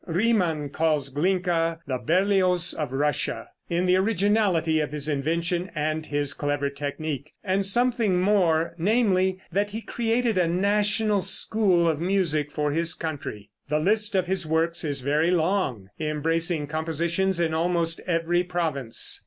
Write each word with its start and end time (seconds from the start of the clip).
Riemann 0.07 0.69
calls 0.69 1.09
Glinka 1.13 1.77
"the 1.85 1.99
Berlioz 1.99 2.73
of 2.73 2.91
Russia," 2.91 3.49
in 3.69 3.85
the 3.85 3.97
originality 3.97 4.79
of 4.79 4.91
his 4.91 5.07
invention 5.07 5.69
and 5.75 6.07
his 6.07 6.33
clever 6.33 6.71
technique; 6.71 7.33
and 7.43 7.63
something 7.63 8.19
more, 8.19 8.73
namely, 8.79 9.39
that 9.51 9.69
he 9.69 9.79
created 9.81 10.39
a 10.39 10.47
national 10.47 11.21
school 11.21 11.87
of 11.87 12.01
music 12.01 12.49
for 12.51 12.71
his 12.71 12.95
country. 12.95 13.51
The 13.69 13.77
list 13.77 14.15
of 14.15 14.25
his 14.25 14.47
works 14.47 14.83
is 14.83 15.01
very 15.01 15.29
long, 15.29 15.89
embracing 15.99 16.65
compositions 16.65 17.39
in 17.39 17.53
almost 17.53 17.99
every 18.07 18.41
province. 18.43 19.19